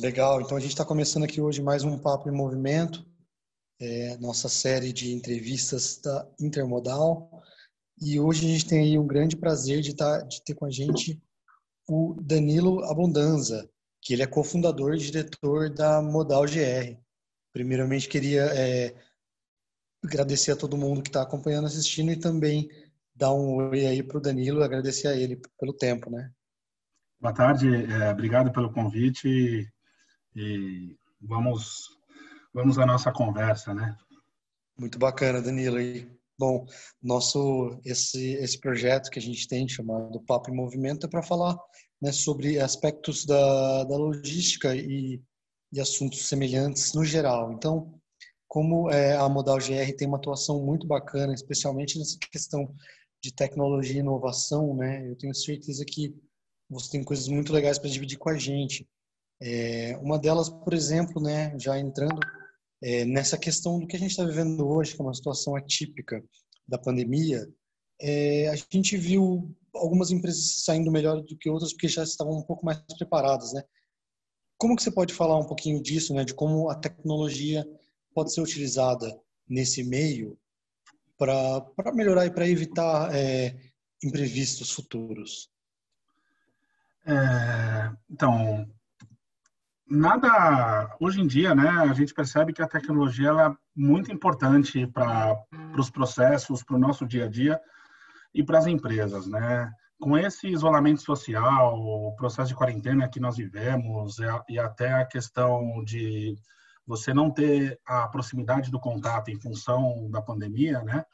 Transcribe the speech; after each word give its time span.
Legal, 0.00 0.40
então 0.40 0.56
a 0.56 0.60
gente 0.60 0.70
está 0.70 0.84
começando 0.84 1.24
aqui 1.24 1.40
hoje 1.40 1.60
mais 1.60 1.84
um 1.84 1.98
Papo 1.98 2.30
em 2.30 2.32
Movimento, 2.32 3.04
é, 3.78 4.16
nossa 4.16 4.48
série 4.48 4.92
de 4.92 5.12
entrevistas 5.12 6.00
da 6.02 6.26
Intermodal. 6.40 7.42
E 8.00 8.18
hoje 8.18 8.46
a 8.46 8.48
gente 8.48 8.66
tem 8.66 8.80
aí 8.80 8.98
um 8.98 9.06
grande 9.06 9.36
prazer 9.36 9.82
de, 9.82 9.94
tá, 9.94 10.22
de 10.22 10.42
ter 10.42 10.54
com 10.54 10.64
a 10.64 10.70
gente 10.70 11.20
o 11.88 12.14
Danilo 12.20 12.84
Abundanza, 12.84 13.68
que 14.00 14.12
ele 14.12 14.22
é 14.22 14.26
cofundador 14.26 14.94
e 14.94 14.98
diretor 14.98 15.70
da 15.70 16.02
Modal 16.02 16.44
GR. 16.44 16.96
Primeiramente, 17.52 18.08
queria 18.08 18.42
é, 18.54 18.94
agradecer 20.04 20.52
a 20.52 20.56
todo 20.56 20.76
mundo 20.76 21.02
que 21.02 21.08
está 21.08 21.22
acompanhando, 21.22 21.66
assistindo 21.66 22.12
e 22.12 22.16
também 22.16 22.68
dar 23.14 23.32
um 23.32 23.70
oi 23.70 23.86
aí 23.86 24.02
para 24.02 24.18
o 24.18 24.20
Danilo, 24.20 24.62
agradecer 24.62 25.08
a 25.08 25.16
ele 25.16 25.40
pelo 25.58 25.72
tempo, 25.72 26.10
né? 26.10 26.30
Boa 27.20 27.34
tarde, 27.34 27.66
é, 27.68 28.10
obrigado 28.10 28.52
pelo 28.52 28.72
convite 28.72 29.68
e 30.36 30.96
vamos 31.20 31.88
vamos 32.52 32.78
à 32.78 32.86
nossa 32.86 33.10
conversa, 33.10 33.74
né? 33.74 33.96
Muito 34.78 34.98
bacana, 34.98 35.42
Danilo. 35.42 35.80
E, 35.80 36.17
bom, 36.38 36.64
nosso 37.02 37.80
esse 37.84 38.34
esse 38.34 38.58
projeto 38.60 39.10
que 39.10 39.18
a 39.18 39.22
gente 39.22 39.48
tem 39.48 39.68
chamado 39.68 40.20
Papo 40.20 40.50
em 40.50 40.54
Movimento 40.56 41.06
é 41.06 41.08
para 41.08 41.22
falar 41.22 41.58
né, 42.00 42.12
sobre 42.12 42.60
aspectos 42.60 43.24
da, 43.26 43.84
da 43.84 43.96
logística 43.96 44.74
e, 44.74 45.20
e 45.72 45.80
assuntos 45.80 46.28
semelhantes 46.28 46.94
no 46.94 47.04
geral. 47.04 47.52
Então, 47.52 47.98
como 48.46 48.90
é, 48.90 49.16
a 49.16 49.28
Modal 49.28 49.58
GR 49.58 49.94
tem 49.96 50.08
uma 50.08 50.16
atuação 50.16 50.64
muito 50.64 50.86
bacana, 50.86 51.34
especialmente 51.34 51.98
nessa 51.98 52.16
questão 52.30 52.74
de 53.22 53.32
tecnologia 53.34 53.96
e 53.96 54.00
inovação, 54.00 54.74
né? 54.74 55.08
Eu 55.08 55.16
tenho 55.16 55.34
certeza 55.34 55.84
que 55.84 56.14
você 56.70 56.90
tem 56.92 57.04
coisas 57.04 57.28
muito 57.28 57.52
legais 57.52 57.78
para 57.78 57.90
dividir 57.90 58.18
com 58.18 58.30
a 58.30 58.38
gente. 58.38 58.88
É, 59.40 59.96
uma 59.98 60.18
delas, 60.18 60.48
por 60.48 60.72
exemplo, 60.72 61.22
né, 61.22 61.56
já 61.58 61.78
entrando 61.78 62.18
é, 62.82 63.04
nessa 63.04 63.36
questão 63.36 63.78
do 63.78 63.86
que 63.86 63.96
a 63.96 63.98
gente 63.98 64.10
está 64.10 64.24
vivendo 64.24 64.66
hoje, 64.68 64.94
que 64.94 65.00
é 65.00 65.04
uma 65.04 65.14
situação 65.14 65.56
atípica 65.56 66.22
da 66.66 66.78
pandemia, 66.78 67.48
é, 68.00 68.48
a 68.48 68.56
gente 68.72 68.96
viu 68.96 69.54
algumas 69.74 70.10
empresas 70.10 70.64
saindo 70.64 70.90
melhor 70.90 71.20
do 71.22 71.36
que 71.36 71.50
outras 71.50 71.72
porque 71.72 71.88
já 71.88 72.02
estavam 72.02 72.38
um 72.38 72.42
pouco 72.42 72.64
mais 72.64 72.78
preparadas, 72.96 73.52
né? 73.52 73.62
Como 74.56 74.74
que 74.76 74.82
você 74.82 74.90
pode 74.90 75.14
falar 75.14 75.38
um 75.38 75.46
pouquinho 75.46 75.80
disso, 75.80 76.12
né, 76.14 76.24
de 76.24 76.34
como 76.34 76.68
a 76.68 76.74
tecnologia 76.74 77.64
pode 78.12 78.32
ser 78.32 78.40
utilizada 78.40 79.16
nesse 79.48 79.84
meio 79.84 80.36
para 81.16 81.92
melhorar 81.94 82.26
e 82.26 82.30
para 82.30 82.48
evitar 82.48 83.14
é, 83.14 83.56
imprevistos 84.02 84.70
futuros? 84.72 85.48
É, 87.06 87.96
então, 88.10 88.68
nada 89.90 90.96
hoje 91.00 91.20
em 91.20 91.26
dia, 91.26 91.54
né? 91.54 91.68
A 91.68 91.92
gente 91.92 92.12
percebe 92.14 92.52
que 92.52 92.62
a 92.62 92.68
tecnologia 92.68 93.28
ela 93.28 93.46
é 93.46 93.56
muito 93.74 94.12
importante 94.12 94.86
para 94.86 95.36
os 95.76 95.90
processos, 95.90 96.62
para 96.62 96.76
o 96.76 96.78
nosso 96.78 97.06
dia 97.06 97.24
a 97.24 97.28
dia 97.28 97.60
e 98.34 98.42
para 98.42 98.58
as 98.58 98.66
empresas, 98.66 99.26
né? 99.26 99.72
Com 99.98 100.16
esse 100.16 100.48
isolamento 100.48 101.02
social, 101.02 101.76
o 101.76 102.14
processo 102.16 102.48
de 102.48 102.54
quarentena 102.54 103.08
que 103.08 103.18
nós 103.18 103.36
vivemos 103.36 104.18
e 104.48 104.58
até 104.58 104.92
a 104.92 105.06
questão 105.06 105.82
de 105.84 106.36
você 106.86 107.12
não 107.12 107.30
ter 107.30 107.78
a 107.86 108.08
proximidade 108.08 108.70
do 108.70 108.80
contato 108.80 109.30
em 109.30 109.40
função 109.40 110.08
da 110.10 110.22
pandemia, 110.22 110.82
né? 110.82 111.04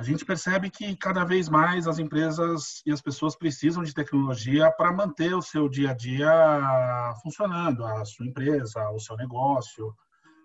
A 0.00 0.02
gente 0.02 0.24
percebe 0.24 0.70
que 0.70 0.96
cada 0.96 1.24
vez 1.24 1.46
mais 1.50 1.86
as 1.86 1.98
empresas 1.98 2.80
e 2.86 2.90
as 2.90 3.02
pessoas 3.02 3.36
precisam 3.36 3.82
de 3.82 3.92
tecnologia 3.92 4.72
para 4.72 4.90
manter 4.90 5.34
o 5.34 5.42
seu 5.42 5.68
dia 5.68 5.90
a 5.90 5.94
dia 5.94 7.14
funcionando, 7.22 7.84
a 7.84 8.02
sua 8.06 8.26
empresa, 8.26 8.88
o 8.92 8.98
seu 8.98 9.14
negócio, 9.14 9.94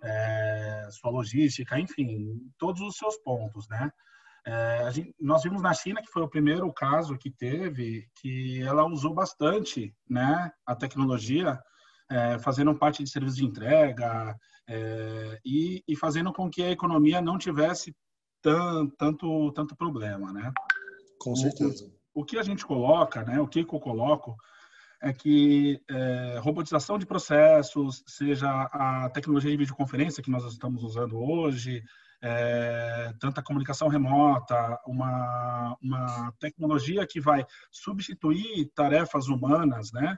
é, 0.04 0.90
sua 0.92 1.10
logística, 1.10 1.80
enfim, 1.80 2.38
todos 2.58 2.82
os 2.82 2.98
seus 2.98 3.16
pontos, 3.20 3.66
né? 3.70 3.90
É, 4.46 4.92
gente, 4.92 5.16
nós 5.18 5.42
vimos 5.42 5.62
na 5.62 5.74
China 5.74 6.02
que 6.02 6.12
foi 6.12 6.24
o 6.24 6.30
primeiro 6.30 6.70
caso 6.74 7.18
que 7.18 7.32
teve 7.32 8.10
que 8.22 8.62
ela 8.62 8.86
usou 8.86 9.14
bastante, 9.14 9.96
né, 10.10 10.52
a 10.66 10.76
tecnologia, 10.76 11.58
é, 12.12 12.38
fazendo 12.40 12.76
parte 12.76 13.02
de 13.02 13.10
serviços 13.10 13.38
de 13.38 13.46
entrega 13.46 14.36
é, 14.68 15.40
e, 15.46 15.82
e 15.88 15.96
fazendo 15.96 16.34
com 16.34 16.50
que 16.50 16.62
a 16.62 16.72
economia 16.72 17.22
não 17.22 17.38
tivesse 17.38 17.96
tanto, 18.98 19.52
tanto 19.52 19.76
problema, 19.76 20.32
né? 20.32 20.52
Com 21.20 21.36
certeza. 21.36 21.86
O, 22.14 22.22
o 22.22 22.26
que 22.26 22.38
a 22.38 22.44
gente 22.44 22.66
coloca, 22.66 23.24
né? 23.24 23.40
O 23.40 23.48
que 23.48 23.60
eu 23.60 23.66
coloco 23.66 24.36
é 25.02 25.12
que 25.14 25.82
é, 25.90 26.40
robotização 26.42 26.98
de 26.98 27.06
processos, 27.06 28.04
seja 28.08 28.50
a 28.50 29.10
tecnologia 29.10 29.52
de 29.52 29.58
videoconferência 29.58 30.24
que 30.24 30.32
nós 30.32 30.44
estamos 30.46 30.84
usando 30.84 31.18
hoje, 31.18 31.84
é, 32.22 33.14
tanta 33.20 33.44
comunicação 33.44 33.88
remota, 33.88 34.80
uma, 34.88 35.78
uma 35.82 36.34
tecnologia 36.40 37.06
que 37.06 37.20
vai 37.20 37.46
substituir 37.72 38.72
tarefas 38.74 39.28
humanas, 39.28 39.92
né? 39.92 40.18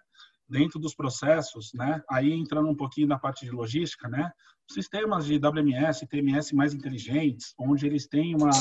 dentro 0.49 0.79
dos 0.79 0.95
processos, 0.95 1.71
né? 1.73 2.01
Aí 2.09 2.31
entrando 2.31 2.69
um 2.69 2.75
pouquinho 2.75 3.07
na 3.07 3.19
parte 3.19 3.45
de 3.45 3.51
logística, 3.51 4.07
né? 4.07 4.31
Sistemas 4.69 5.25
de 5.25 5.37
WMS, 5.37 6.05
TMS 6.07 6.53
mais 6.53 6.73
inteligentes, 6.73 7.53
onde 7.57 7.85
eles 7.85 8.07
têm 8.07 8.35
uma 8.35 8.51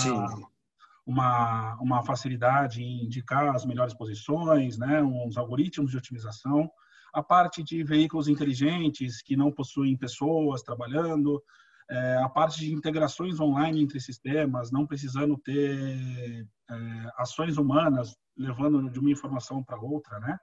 uma, 1.06 1.77
uma 1.81 2.03
facilidade 2.03 2.83
em 2.83 3.05
indicar 3.05 3.55
as 3.55 3.65
melhores 3.65 3.94
posições, 3.94 4.77
né? 4.77 5.00
Uns 5.00 5.37
algoritmos 5.37 5.93
de 5.93 5.97
otimização. 5.97 6.69
A 7.15 7.22
parte 7.22 7.62
de 7.62 7.84
veículos 7.84 8.27
inteligentes 8.27 9.22
que 9.22 9.37
não 9.37 9.53
possuem 9.53 9.97
pessoas 9.97 10.62
trabalhando, 10.62 11.41
é, 11.89 12.16
a 12.16 12.28
parte 12.28 12.59
de 12.59 12.75
integrações 12.75 13.39
online 13.39 13.81
entre 13.81 14.00
sistemas, 14.00 14.72
não 14.72 14.84
precisando 14.84 15.39
ter 15.39 16.45
é, 16.69 17.11
ações 17.16 17.56
humanas 17.56 18.16
levando 18.37 18.91
de 18.91 18.99
uma 18.99 19.11
informação 19.11 19.62
para 19.62 19.81
outra, 19.81 20.19
né? 20.19 20.37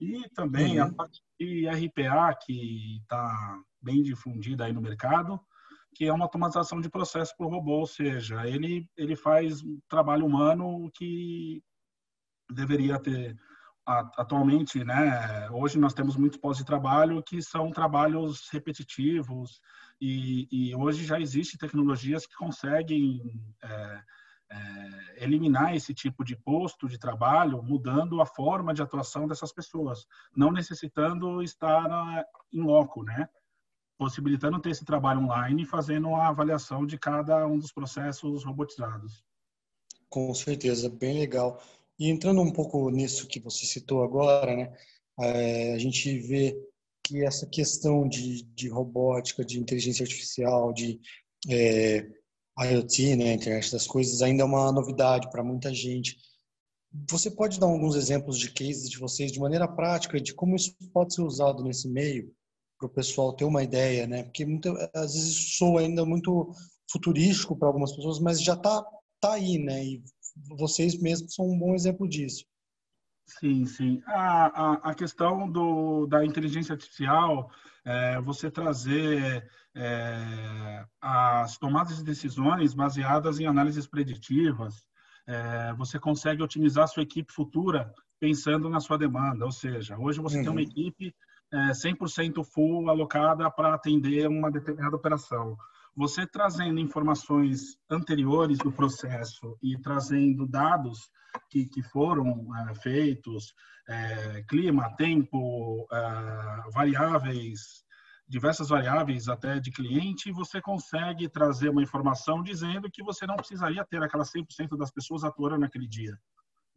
E 0.00 0.28
também 0.30 0.78
uhum. 0.80 0.86
a 0.86 0.92
parte 0.92 1.20
de 1.40 1.66
RPA, 1.68 2.34
que 2.44 2.98
está 3.00 3.58
bem 3.86 4.02
difundida 4.02 4.64
aí 4.64 4.72
no 4.72 4.82
mercado, 4.82 5.40
que 5.94 6.04
é 6.04 6.12
uma 6.12 6.24
automatização 6.24 6.80
de 6.80 6.90
processo 6.90 7.32
por 7.38 7.48
robô, 7.48 7.78
ou 7.78 7.86
seja, 7.86 8.46
ele, 8.46 8.86
ele 8.96 9.14
faz 9.14 9.62
trabalho 9.88 10.26
humano 10.26 10.90
que 10.92 11.62
deveria 12.50 12.98
ter 12.98 13.36
atualmente, 13.86 14.82
né? 14.84 15.48
Hoje 15.50 15.78
nós 15.78 15.94
temos 15.94 16.16
muitos 16.16 16.38
postos 16.38 16.58
de 16.58 16.66
trabalho 16.66 17.22
que 17.22 17.40
são 17.40 17.70
trabalhos 17.70 18.48
repetitivos 18.50 19.60
e, 20.00 20.48
e 20.50 20.74
hoje 20.74 21.04
já 21.04 21.20
existem 21.20 21.56
tecnologias 21.56 22.26
que 22.26 22.34
conseguem 22.34 23.20
é, 23.62 24.02
é, 24.50 25.24
eliminar 25.24 25.74
esse 25.74 25.94
tipo 25.94 26.24
de 26.24 26.36
posto 26.36 26.88
de 26.88 26.98
trabalho, 26.98 27.62
mudando 27.62 28.20
a 28.20 28.26
forma 28.26 28.74
de 28.74 28.82
atuação 28.82 29.28
dessas 29.28 29.52
pessoas, 29.52 30.04
não 30.36 30.50
necessitando 30.50 31.40
estar 31.40 32.24
em 32.52 32.60
loco, 32.60 33.04
né? 33.04 33.28
Possibilitando 33.98 34.60
ter 34.60 34.70
esse 34.70 34.84
trabalho 34.84 35.20
online 35.20 35.62
e 35.62 35.66
fazendo 35.66 36.14
a 36.14 36.28
avaliação 36.28 36.84
de 36.84 36.98
cada 36.98 37.46
um 37.46 37.58
dos 37.58 37.72
processos 37.72 38.44
robotizados. 38.44 39.24
Com 40.08 40.32
certeza, 40.34 40.88
bem 40.88 41.18
legal. 41.18 41.60
E 41.98 42.10
entrando 42.10 42.40
um 42.40 42.52
pouco 42.52 42.90
nisso 42.90 43.26
que 43.26 43.40
você 43.40 43.64
citou 43.64 44.02
agora, 44.02 44.54
né? 44.54 44.76
É, 45.18 45.72
a 45.72 45.78
gente 45.78 46.18
vê 46.18 46.54
que 47.02 47.24
essa 47.24 47.46
questão 47.46 48.06
de, 48.06 48.42
de 48.54 48.68
robótica, 48.68 49.44
de 49.44 49.58
inteligência 49.58 50.02
artificial, 50.02 50.72
de 50.72 51.00
é, 51.48 52.06
IoT, 52.58 53.16
né, 53.16 53.32
internet 53.32 53.70
das 53.70 53.86
coisas, 53.86 54.22
ainda 54.22 54.42
é 54.42 54.46
uma 54.46 54.72
novidade 54.72 55.30
para 55.30 55.44
muita 55.44 55.72
gente. 55.72 56.16
Você 57.10 57.30
pode 57.30 57.60
dar 57.60 57.66
alguns 57.66 57.94
exemplos 57.94 58.38
de 58.38 58.50
cases 58.50 58.90
de 58.90 58.98
vocês 58.98 59.30
de 59.30 59.38
maneira 59.38 59.68
prática 59.68 60.20
de 60.20 60.34
como 60.34 60.56
isso 60.56 60.74
pode 60.92 61.14
ser 61.14 61.22
usado 61.22 61.62
nesse 61.62 61.88
meio 61.88 62.34
para 62.78 62.86
o 62.86 62.90
pessoal 62.90 63.32
ter 63.32 63.44
uma 63.44 63.62
ideia, 63.62 64.06
né? 64.06 64.24
Porque 64.24 64.44
muita, 64.44 64.70
às 64.94 65.14
vezes 65.14 65.56
sou 65.56 65.78
ainda 65.78 66.04
muito 66.04 66.52
futurístico 66.90 67.56
para 67.56 67.68
algumas 67.68 67.94
pessoas, 67.94 68.20
mas 68.20 68.42
já 68.42 68.54
está 68.54 68.84
tá 69.20 69.34
aí, 69.34 69.58
né? 69.58 69.84
E 69.84 70.02
vocês 70.58 71.00
mesmos 71.00 71.34
são 71.34 71.46
um 71.46 71.58
bom 71.58 71.74
exemplo 71.74 72.08
disso. 72.08 72.44
Sim, 73.26 73.66
sim. 73.66 74.02
A, 74.06 74.46
a, 74.46 74.72
a 74.90 74.94
questão 74.94 75.50
do, 75.50 76.06
da 76.06 76.24
inteligência 76.24 76.74
artificial, 76.74 77.50
é, 77.84 78.20
você 78.20 78.50
trazer 78.50 79.50
é, 79.74 80.84
as 81.00 81.58
tomadas 81.58 81.96
de 81.96 82.04
decisões 82.04 82.72
baseadas 82.72 83.40
em 83.40 83.46
análises 83.46 83.86
preditivas, 83.86 84.86
é, 85.26 85.74
você 85.74 85.98
consegue 85.98 86.42
otimizar 86.42 86.86
sua 86.86 87.02
equipe 87.02 87.32
futura 87.32 87.92
pensando 88.20 88.68
na 88.70 88.78
sua 88.78 88.96
demanda. 88.96 89.44
Ou 89.44 89.52
seja, 89.52 89.98
hoje 89.98 90.20
você 90.20 90.36
uhum. 90.36 90.42
tem 90.42 90.52
uma 90.52 90.60
uhum. 90.60 90.66
equipe 90.66 91.14
é, 91.52 91.70
100% 91.70 92.44
full 92.44 92.88
alocada 92.90 93.50
para 93.50 93.74
atender 93.74 94.28
uma 94.28 94.50
determinada 94.50 94.96
operação. 94.96 95.56
Você 95.96 96.26
trazendo 96.26 96.78
informações 96.78 97.78
anteriores 97.90 98.58
do 98.58 98.70
processo 98.70 99.56
e 99.62 99.78
trazendo 99.78 100.46
dados 100.46 101.10
que, 101.50 101.66
que 101.66 101.82
foram 101.82 102.54
é, 102.54 102.74
feitos, 102.74 103.54
é, 103.88 104.42
clima, 104.48 104.94
tempo, 104.96 105.86
é, 105.90 106.70
variáveis, 106.72 107.84
diversas 108.28 108.68
variáveis 108.68 109.28
até 109.28 109.60
de 109.60 109.70
cliente, 109.70 110.32
você 110.32 110.60
consegue 110.60 111.28
trazer 111.28 111.68
uma 111.68 111.82
informação 111.82 112.42
dizendo 112.42 112.90
que 112.90 113.02
você 113.02 113.26
não 113.26 113.36
precisaria 113.36 113.84
ter 113.84 114.02
aquela 114.02 114.24
100% 114.24 114.76
das 114.76 114.90
pessoas 114.90 115.24
atuando 115.24 115.58
naquele 115.58 115.86
dia. 115.86 116.18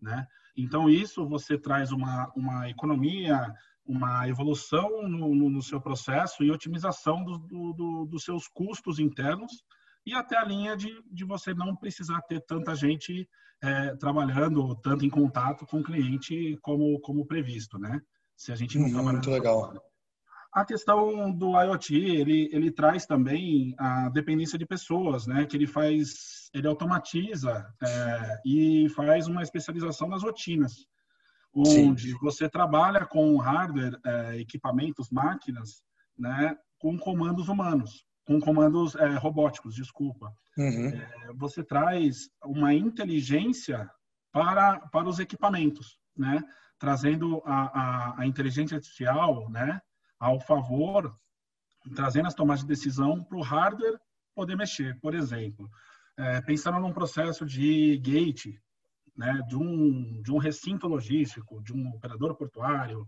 Né? 0.01 0.25
Então, 0.55 0.89
isso 0.89 1.27
você 1.27 1.57
traz 1.57 1.91
uma, 1.91 2.31
uma 2.35 2.69
economia, 2.69 3.53
uma 3.89 4.29
evolução 4.29 5.01
no, 5.07 5.33
no, 5.33 5.49
no 5.49 5.63
seu 5.63 5.81
processo 5.81 6.43
e 6.43 6.51
otimização 6.51 7.23
do, 7.23 7.39
do, 7.39 7.73
do, 7.73 8.05
dos 8.05 8.23
seus 8.23 8.47
custos 8.47 8.99
internos 8.99 9.51
e 10.05 10.13
até 10.13 10.37
a 10.37 10.45
linha 10.45 10.77
de, 10.77 11.01
de 11.11 11.25
você 11.25 11.55
não 11.55 11.75
precisar 11.75 12.21
ter 12.21 12.39
tanta 12.45 12.75
gente 12.75 13.27
é, 13.63 13.95
trabalhando, 13.95 14.75
tanto 14.75 15.05
em 15.05 15.09
contato 15.09 15.65
com 15.65 15.79
o 15.79 15.83
cliente 15.83 16.55
como, 16.61 16.99
como 16.99 17.25
previsto, 17.25 17.79
né? 17.79 17.99
Se 18.37 18.51
a 18.51 18.55
gente 18.55 18.77
não 18.77 18.87
uhum, 18.99 19.11
Muito 19.11 19.29
legal. 19.31 19.73
A 20.53 20.63
questão 20.63 21.31
do 21.31 21.59
IoT, 21.59 21.95
ele, 21.95 22.47
ele 22.53 22.71
traz 22.71 23.07
também 23.07 23.73
a 23.77 24.09
dependência 24.09 24.57
de 24.57 24.67
pessoas, 24.67 25.25
né? 25.25 25.47
Que 25.47 25.57
ele 25.57 25.67
faz, 25.67 26.49
ele 26.53 26.67
automatiza 26.67 27.67
é, 27.83 28.41
e 28.45 28.87
faz 28.89 29.27
uma 29.27 29.41
especialização 29.41 30.07
nas 30.07 30.21
rotinas, 30.21 30.87
onde 31.53 32.11
Sim. 32.11 32.17
você 32.21 32.47
trabalha 32.49 33.05
com 33.05 33.37
hardware, 33.37 33.99
é, 34.05 34.39
equipamentos, 34.39 35.09
máquinas, 35.09 35.81
né? 36.17 36.55
Com 36.77 36.97
comandos 36.97 37.49
humanos, 37.49 38.05
com 38.25 38.39
comandos 38.39 38.95
é, 38.95 39.15
robóticos, 39.15 39.75
desculpa. 39.75 40.33
Uhum. 40.57 40.87
É, 40.87 41.33
você 41.35 41.63
traz 41.63 42.29
uma 42.43 42.73
inteligência 42.73 43.89
para, 44.31 44.79
para 44.89 45.09
os 45.09 45.19
equipamentos, 45.19 45.97
né? 46.15 46.41
Trazendo 46.77 47.41
a, 47.45 47.63
a, 47.63 48.21
a 48.21 48.25
inteligência 48.25 48.77
artificial, 48.77 49.49
né? 49.49 49.81
ao 50.19 50.39
favor, 50.39 51.15
trazendo 51.95 52.27
as 52.27 52.35
tomadas 52.35 52.61
de 52.61 52.67
decisão 52.67 53.23
para 53.23 53.37
o 53.37 53.41
hardware 53.41 53.97
poder 54.35 54.55
mexer. 54.55 54.99
Por 54.99 55.15
exemplo, 55.15 55.69
é, 56.17 56.41
pensando 56.41 56.79
num 56.79 56.91
processo 56.91 57.45
de 57.45 57.97
gate, 57.99 58.59
né, 59.19 59.43
de, 59.49 59.57
um, 59.57 60.21
de 60.21 60.31
um 60.31 60.37
recinto 60.37 60.87
logístico, 60.87 61.61
de 61.61 61.73
um 61.73 61.89
operador 61.89 62.35
portuário, 62.35 63.05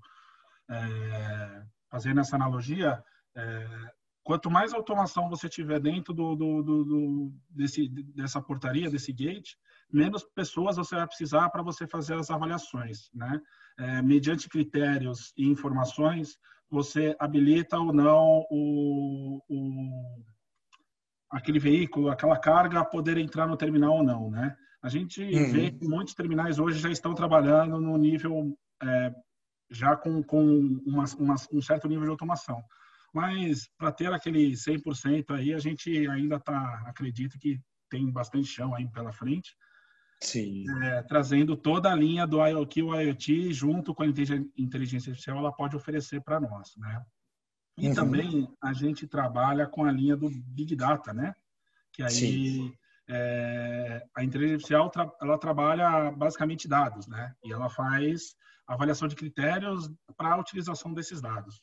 é, 0.69 1.63
fazendo 1.89 2.19
essa 2.19 2.35
analogia, 2.35 3.01
é, 3.33 3.91
quanto 4.21 4.51
mais 4.51 4.73
automação 4.73 5.29
você 5.29 5.47
tiver 5.47 5.79
dentro 5.79 6.13
do, 6.13 6.35
do, 6.35 6.61
do, 6.61 6.83
do, 6.83 7.33
desse, 7.49 7.87
dessa 7.87 8.41
portaria, 8.41 8.89
desse 8.91 9.13
gate, 9.13 9.55
menos 9.89 10.21
pessoas 10.35 10.75
você 10.75 10.97
vai 10.97 11.07
precisar 11.07 11.49
para 11.49 11.63
você 11.63 11.87
fazer 11.87 12.15
as 12.15 12.29
avaliações, 12.29 13.09
né? 13.13 13.41
É, 13.79 14.01
mediante 14.01 14.49
critérios 14.49 15.33
e 15.37 15.47
informações, 15.47 16.37
você 16.69 17.15
habilita 17.19 17.79
ou 17.79 17.93
não 17.93 18.45
o, 18.51 19.41
o, 19.47 20.23
aquele 21.29 21.57
veículo, 21.57 22.09
aquela 22.09 22.37
carga 22.37 22.81
a 22.81 22.85
poder 22.85 23.17
entrar 23.17 23.47
no 23.47 23.55
terminal 23.55 23.93
ou 23.93 24.03
não, 24.03 24.29
né? 24.29 24.57
A 24.81 24.89
gente 24.89 25.21
uhum. 25.21 25.51
vê 25.51 25.71
que 25.71 25.87
muitos 25.87 26.13
terminais 26.13 26.57
hoje 26.57 26.79
já 26.79 26.89
estão 26.89 27.13
trabalhando 27.13 27.79
no 27.79 27.97
nível 27.97 28.57
é, 28.81 29.13
já 29.69 29.95
com, 29.95 30.23
com 30.23 30.43
uma, 30.85 31.05
uma, 31.17 31.35
um 31.51 31.61
certo 31.61 31.87
nível 31.87 32.03
de 32.03 32.09
automação. 32.09 32.61
Mas 33.13 33.69
para 33.77 33.91
ter 33.91 34.11
aquele 34.11 34.51
100% 34.51 35.35
aí, 35.35 35.53
a 35.53 35.59
gente 35.59 36.07
ainda 36.07 36.39
tá, 36.39 36.83
acredito 36.87 37.37
que 37.37 37.59
tem 37.89 38.09
bastante 38.09 38.47
chão 38.47 38.73
aí 38.73 38.87
pela 38.89 39.11
frente. 39.11 39.55
Sim. 40.21 40.65
É, 40.83 41.01
trazendo 41.03 41.57
toda 41.57 41.91
a 41.91 41.95
linha 41.95 42.25
do 42.25 42.45
IoT, 42.45 42.83
o 42.83 42.99
IoT 42.99 43.53
junto 43.53 43.93
com 43.93 44.03
a 44.03 44.07
inteligência 44.07 45.09
artificial, 45.09 45.37
ela 45.37 45.51
pode 45.51 45.75
oferecer 45.75 46.21
para 46.21 46.39
nós, 46.39 46.75
né? 46.77 47.03
E 47.77 47.87
uhum. 47.87 47.95
também 47.95 48.53
a 48.61 48.73
gente 48.73 49.07
trabalha 49.07 49.65
com 49.67 49.83
a 49.83 49.91
linha 49.91 50.15
do 50.15 50.29
Big 50.29 50.75
Data, 50.75 51.13
né? 51.13 51.33
Que 51.91 52.03
aí 52.03 52.73
é, 53.09 54.03
a 54.15 54.23
inteligência 54.23 54.77
artificial 54.77 54.89
tra 54.89 55.11
ela 55.21 55.37
trabalha 55.37 56.11
basicamente 56.11 56.67
dados, 56.67 57.07
né? 57.07 57.33
E 57.43 57.51
ela 57.51 57.69
faz 57.69 58.35
avaliação 58.67 59.07
de 59.07 59.15
critérios 59.15 59.89
para 60.15 60.33
a 60.33 60.39
utilização 60.39 60.93
desses 60.93 61.21
dados. 61.21 61.61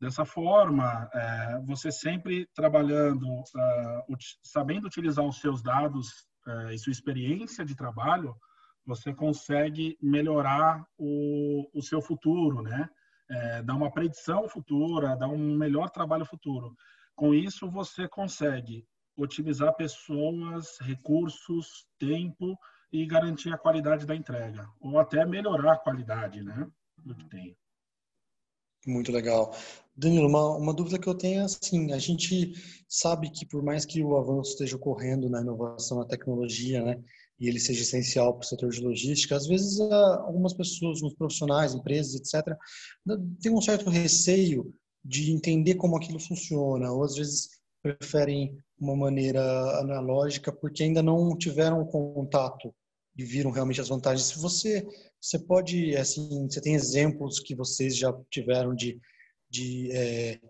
Dessa 0.00 0.24
forma, 0.24 1.08
é, 1.14 1.60
você 1.64 1.90
sempre 1.90 2.46
trabalhando, 2.54 3.26
uh, 3.26 4.16
sabendo 4.42 4.86
utilizar 4.86 5.24
os 5.24 5.40
seus 5.40 5.62
dados 5.62 6.08
uh, 6.46 6.70
e 6.70 6.78
sua 6.78 6.92
experiência 6.92 7.64
de 7.64 7.74
trabalho, 7.74 8.36
você 8.84 9.14
consegue 9.14 9.96
melhorar 10.02 10.84
o, 10.98 11.70
o 11.72 11.82
seu 11.82 12.02
futuro, 12.02 12.62
né? 12.62 12.88
É, 13.30 13.62
dar 13.62 13.74
uma 13.74 13.90
predição 13.90 14.46
futura, 14.46 15.16
dar 15.16 15.28
um 15.28 15.56
melhor 15.56 15.88
trabalho 15.88 16.26
futuro. 16.26 16.76
Com 17.16 17.32
isso, 17.32 17.70
você 17.70 18.06
consegue 18.06 18.86
otimizar 19.16 19.74
pessoas, 19.74 20.78
recursos, 20.80 21.86
tempo 21.98 22.58
e 22.92 23.06
garantir 23.06 23.52
a 23.52 23.58
qualidade 23.58 24.06
da 24.06 24.14
entrega, 24.14 24.68
ou 24.80 24.98
até 24.98 25.24
melhorar 25.24 25.72
a 25.72 25.78
qualidade 25.78 26.42
né, 26.42 26.66
do 27.04 27.14
que 27.14 27.24
tem. 27.28 27.56
Muito 28.86 29.10
legal. 29.10 29.54
Danilo, 29.96 30.28
uma, 30.28 30.56
uma 30.56 30.74
dúvida 30.74 30.98
que 30.98 31.08
eu 31.08 31.14
tenho 31.14 31.40
é 31.40 31.44
assim, 31.44 31.92
a 31.92 31.98
gente 31.98 32.52
sabe 32.88 33.30
que 33.30 33.46
por 33.46 33.62
mais 33.62 33.84
que 33.84 34.02
o 34.02 34.16
avanço 34.16 34.50
esteja 34.50 34.76
ocorrendo 34.76 35.28
na 35.30 35.40
inovação, 35.40 35.98
na 35.98 36.04
tecnologia, 36.04 36.82
né, 36.84 37.02
e 37.38 37.48
ele 37.48 37.58
seja 37.58 37.82
essencial 37.82 38.34
para 38.34 38.44
o 38.44 38.48
setor 38.48 38.70
de 38.70 38.80
logística, 38.80 39.36
às 39.36 39.46
vezes 39.46 39.80
ah, 39.80 40.24
algumas 40.26 40.52
pessoas, 40.52 40.98
alguns 40.98 41.16
profissionais, 41.16 41.74
empresas, 41.74 42.14
etc., 42.14 42.56
têm 43.40 43.52
um 43.52 43.60
certo 43.60 43.88
receio 43.90 44.72
de 45.04 45.32
entender 45.32 45.74
como 45.74 45.96
aquilo 45.96 46.20
funciona, 46.20 46.90
ou 46.92 47.04
às 47.04 47.14
vezes 47.14 47.50
preferem 47.84 48.56
uma 48.80 48.96
maneira 48.96 49.42
analógica 49.78 50.50
porque 50.50 50.82
ainda 50.82 51.02
não 51.02 51.36
tiveram 51.36 51.84
contato 51.84 52.74
e 53.16 53.22
viram 53.22 53.50
realmente 53.50 53.80
as 53.80 53.88
vantagens. 53.88 54.28
Se 54.28 54.38
você, 54.38 54.86
você 55.20 55.38
pode, 55.38 55.94
assim, 55.96 56.48
você 56.48 56.60
tem 56.60 56.74
exemplos 56.74 57.38
que 57.38 57.54
vocês 57.54 57.94
já 57.94 58.12
tiveram 58.30 58.74
de, 58.74 58.98
de 59.50 59.92
é, 59.92 60.40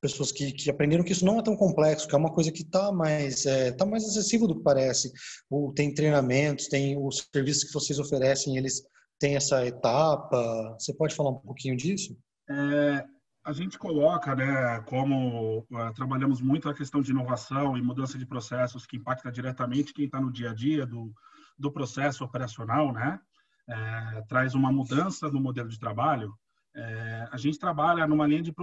pessoas 0.00 0.32
que, 0.32 0.52
que 0.52 0.70
aprenderam 0.70 1.04
que 1.04 1.12
isso 1.12 1.24
não 1.24 1.38
é 1.38 1.42
tão 1.42 1.54
complexo, 1.54 2.08
que 2.08 2.14
é 2.14 2.18
uma 2.18 2.32
coisa 2.32 2.50
que 2.50 2.62
está 2.62 2.90
mais, 2.90 3.44
é, 3.44 3.70
tá 3.70 3.84
mais 3.84 4.04
acessível 4.04 4.48
do 4.48 4.56
que 4.56 4.62
parece. 4.62 5.12
Ou 5.50 5.72
tem 5.72 5.92
treinamentos, 5.92 6.68
tem 6.68 6.96
os 6.96 7.28
serviços 7.32 7.64
que 7.64 7.74
vocês 7.74 7.98
oferecem, 7.98 8.56
eles 8.56 8.82
têm 9.18 9.36
essa 9.36 9.64
etapa. 9.66 10.76
Você 10.78 10.94
pode 10.94 11.14
falar 11.14 11.30
um 11.30 11.38
pouquinho 11.38 11.76
disso? 11.76 12.16
É, 12.50 13.04
a 13.44 13.52
gente 13.52 13.78
coloca, 13.78 14.34
né, 14.34 14.80
como 14.82 15.58
uh, 15.58 15.92
trabalhamos 15.94 16.40
muito 16.40 16.68
a 16.68 16.74
questão 16.74 17.02
de 17.02 17.10
inovação 17.10 17.76
e 17.76 17.82
mudança 17.82 18.18
de 18.18 18.24
processos 18.24 18.86
que 18.86 18.96
impacta 18.96 19.30
diretamente 19.30 19.92
quem 19.92 20.06
está 20.06 20.18
no 20.18 20.32
dia 20.32 20.50
a 20.50 20.54
dia 20.54 20.86
do, 20.86 21.12
do 21.58 21.70
processo 21.70 22.24
operacional, 22.24 22.92
né? 22.92 23.20
É, 23.66 24.22
traz 24.28 24.54
uma 24.54 24.70
mudança 24.70 25.30
no 25.30 25.40
modelo 25.40 25.68
de 25.68 25.78
trabalho. 25.78 26.34
É, 26.74 27.28
a 27.30 27.36
gente 27.36 27.58
trabalha 27.58 28.06
numa 28.06 28.26
linha 28.26 28.42
de 28.42 28.54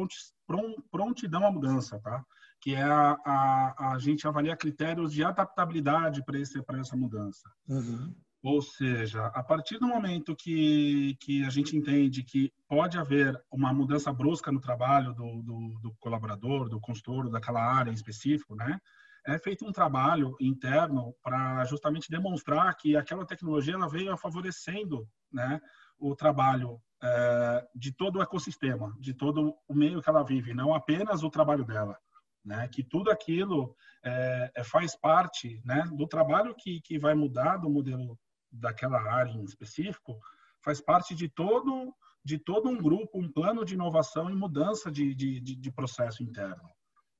prontidão 0.91 1.45
à 1.45 1.51
mudança, 1.51 1.99
tá? 1.99 2.23
Que 2.59 2.75
é 2.75 2.83
a, 2.83 3.17
a, 3.25 3.93
a 3.93 3.99
gente 3.99 4.27
avaliar 4.27 4.57
critérios 4.57 5.13
de 5.13 5.23
adaptabilidade 5.23 6.23
para 6.23 6.79
essa 6.79 6.95
mudança. 6.95 7.49
Uhum. 7.67 8.13
Ou 8.43 8.61
seja, 8.61 9.27
a 9.27 9.43
partir 9.43 9.77
do 9.77 9.87
momento 9.87 10.35
que, 10.35 11.15
que 11.19 11.45
a 11.45 11.49
gente 11.49 11.77
entende 11.77 12.23
que 12.23 12.51
pode 12.67 12.97
haver 12.97 13.39
uma 13.51 13.71
mudança 13.71 14.11
brusca 14.11 14.51
no 14.51 14.59
trabalho 14.59 15.13
do, 15.13 15.43
do, 15.43 15.79
do 15.79 15.95
colaborador, 15.99 16.67
do 16.67 16.79
consultor, 16.79 17.29
daquela 17.29 17.61
área 17.61 17.91
em 17.91 17.93
específico, 17.93 18.55
né? 18.55 18.79
é 19.25 19.37
feito 19.37 19.65
um 19.65 19.71
trabalho 19.71 20.35
interno 20.39 21.13
para 21.23 21.63
justamente 21.65 22.09
demonstrar 22.09 22.75
que 22.75 22.95
aquela 22.95 23.25
tecnologia 23.25 23.75
ela 23.75 23.87
veio 23.87 24.17
favorecendo 24.17 25.07
né, 25.31 25.61
o 25.99 26.15
trabalho 26.15 26.81
é, 27.01 27.67
de 27.75 27.91
todo 27.91 28.17
o 28.17 28.21
ecossistema, 28.21 28.95
de 28.99 29.13
todo 29.13 29.55
o 29.67 29.73
meio 29.73 30.01
que 30.01 30.09
ela 30.09 30.23
vive, 30.23 30.53
não 30.53 30.73
apenas 30.73 31.23
o 31.23 31.29
trabalho 31.29 31.65
dela. 31.65 31.97
Né, 32.43 32.67
que 32.69 32.83
tudo 32.83 33.11
aquilo 33.11 33.75
é, 34.03 34.63
faz 34.65 34.95
parte 34.95 35.61
né, 35.63 35.87
do 35.93 36.07
trabalho 36.07 36.55
que, 36.55 36.81
que 36.81 36.97
vai 36.97 37.13
mudar 37.13 37.57
do 37.57 37.69
modelo 37.69 38.17
daquela 38.51 39.01
área 39.01 39.31
em 39.31 39.43
específico, 39.43 40.19
faz 40.63 40.81
parte 40.81 41.15
de 41.15 41.29
todo, 41.29 41.93
de 42.23 42.37
todo 42.37 42.69
um 42.69 42.77
grupo, 42.77 43.19
um 43.19 43.31
plano 43.31 43.65
de 43.65 43.73
inovação 43.73 44.29
e 44.29 44.35
mudança 44.35 44.91
de, 44.91 45.13
de, 45.15 45.39
de, 45.39 45.71
processo 45.71 46.23
interno. 46.23 46.69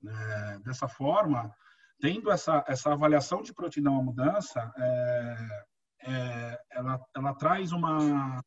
Né. 0.02 0.60
Dessa 0.64 0.88
forma, 0.88 1.54
tendo 2.00 2.32
essa, 2.32 2.64
essa 2.68 2.92
avaliação 2.92 3.42
de 3.42 3.54
prontidão 3.54 3.98
à 3.98 4.04
mudança, 4.04 4.72
é, 4.78 5.66
é, 6.04 6.60
ela, 6.72 7.00
ela 7.16 7.34
traz 7.36 7.72
uma, 7.72 8.42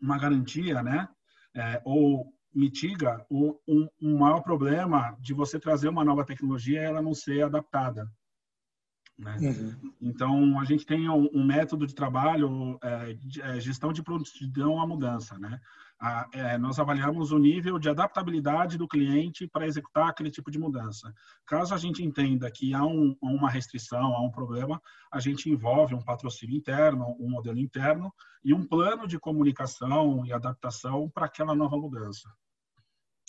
uma 0.00 0.18
garantia, 0.18 0.82
né? 0.82 1.08
É, 1.54 1.82
ou 1.84 2.32
mitiga 2.54 3.24
um, 3.30 3.56
um, 3.66 3.88
um, 4.00 4.18
maior 4.18 4.40
problema 4.40 5.16
de 5.20 5.34
você 5.34 5.58
trazer 5.58 5.88
uma 5.88 6.04
nova 6.04 6.24
tecnologia 6.24 6.80
e 6.80 6.84
ela 6.84 7.02
não 7.02 7.14
ser 7.14 7.42
adaptada. 7.42 8.08
Né? 9.20 9.36
Uhum. 9.38 9.92
Então, 10.00 10.58
a 10.58 10.64
gente 10.64 10.86
tem 10.86 11.08
um, 11.08 11.28
um 11.32 11.44
método 11.44 11.86
de 11.86 11.94
trabalho, 11.94 12.78
é, 12.82 13.12
de, 13.12 13.42
é, 13.42 13.60
gestão 13.60 13.92
de 13.92 14.02
prontidão 14.02 14.80
à 14.80 14.86
mudança. 14.86 15.38
Né? 15.38 15.60
A, 16.00 16.26
é, 16.32 16.58
nós 16.58 16.78
avaliamos 16.78 17.30
o 17.30 17.38
nível 17.38 17.78
de 17.78 17.90
adaptabilidade 17.90 18.78
do 18.78 18.88
cliente 18.88 19.46
para 19.46 19.66
executar 19.66 20.08
aquele 20.08 20.30
tipo 20.30 20.50
de 20.50 20.58
mudança. 20.58 21.12
Caso 21.46 21.74
a 21.74 21.78
gente 21.78 22.02
entenda 22.02 22.50
que 22.50 22.72
há 22.72 22.84
um, 22.84 23.14
uma 23.20 23.50
restrição, 23.50 24.16
há 24.16 24.22
um 24.22 24.30
problema, 24.30 24.80
a 25.12 25.20
gente 25.20 25.50
envolve 25.50 25.94
um 25.94 26.02
patrocínio 26.02 26.56
interno, 26.56 27.14
um 27.20 27.28
modelo 27.28 27.58
interno 27.58 28.10
e 28.42 28.54
um 28.54 28.66
plano 28.66 29.06
de 29.06 29.18
comunicação 29.18 30.24
e 30.24 30.32
adaptação 30.32 31.10
para 31.10 31.26
aquela 31.26 31.54
nova 31.54 31.76
mudança. 31.76 32.26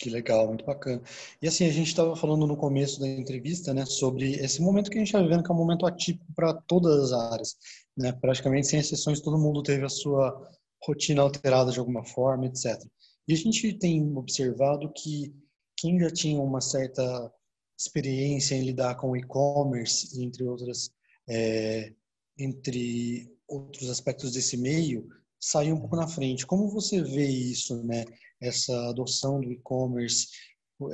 Que 0.02 0.10
legal, 0.10 0.48
muito 0.48 0.64
bacana. 0.64 1.00
E 1.40 1.46
assim, 1.46 1.64
a 1.64 1.70
gente 1.70 1.86
estava 1.86 2.16
falando 2.16 2.44
no 2.44 2.56
começo 2.56 2.98
da 2.98 3.06
entrevista, 3.06 3.72
né, 3.72 3.86
sobre 3.86 4.32
esse 4.32 4.60
momento 4.60 4.90
que 4.90 4.96
a 4.96 4.98
gente 4.98 5.06
está 5.06 5.22
vivendo, 5.22 5.44
que 5.44 5.52
é 5.52 5.54
um 5.54 5.58
momento 5.58 5.86
atípico 5.86 6.26
para 6.34 6.52
todas 6.54 7.12
as 7.12 7.30
áreas, 7.30 7.56
né? 7.96 8.10
Praticamente 8.10 8.66
sem 8.66 8.80
exceções, 8.80 9.20
todo 9.20 9.38
mundo 9.38 9.62
teve 9.62 9.84
a 9.84 9.88
sua 9.88 10.50
rotina 10.84 11.22
alterada 11.22 11.70
de 11.70 11.78
alguma 11.78 12.04
forma, 12.04 12.46
etc. 12.46 12.82
E 13.28 13.32
a 13.32 13.36
gente 13.36 13.74
tem 13.74 14.02
observado 14.16 14.92
que 14.92 15.32
quem 15.76 16.00
já 16.00 16.10
tinha 16.10 16.40
uma 16.40 16.60
certa 16.60 17.32
experiência 17.78 18.56
em 18.56 18.64
lidar 18.64 18.96
com 18.96 19.16
e-commerce, 19.16 20.20
entre 20.20 20.42
outras, 20.42 20.90
é, 21.28 21.92
entre 22.36 23.32
outros 23.46 23.88
aspectos 23.88 24.32
desse 24.32 24.56
meio, 24.56 25.08
saiu 25.38 25.76
um 25.76 25.80
pouco 25.80 25.94
na 25.94 26.08
frente. 26.08 26.44
Como 26.44 26.68
você 26.68 27.00
vê 27.00 27.28
isso, 27.28 27.80
né? 27.84 28.04
Essa 28.42 28.88
adoção 28.88 29.40
do 29.40 29.50
e-commerce, 29.50 30.28